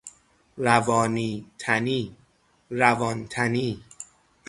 روانی- 0.57 1.45
تنی، 1.61 2.17
روان 2.69 3.27
تنی 3.27 3.83